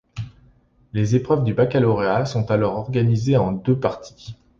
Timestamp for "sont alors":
2.25-2.73